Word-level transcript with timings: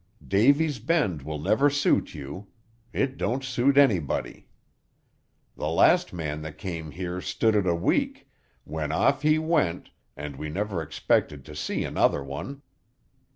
Davy's 0.27 0.79
Bend 0.79 1.21
will 1.21 1.37
never 1.37 1.69
suit 1.69 2.15
you. 2.15 2.47
It 2.91 3.19
don't 3.19 3.43
suit 3.43 3.77
anybody. 3.77 4.47
The 5.55 5.67
last 5.67 6.11
man 6.11 6.41
that 6.41 6.57
came 6.57 6.89
here 6.89 7.21
stood 7.21 7.53
it 7.53 7.67
a 7.67 7.75
week, 7.75 8.27
when 8.63 8.91
off 8.91 9.21
he 9.21 9.37
went, 9.37 9.91
and 10.17 10.37
we 10.37 10.49
never 10.49 10.81
expected 10.81 11.45
to 11.45 11.55
see 11.55 11.83
another 11.83 12.23
one. 12.23 12.63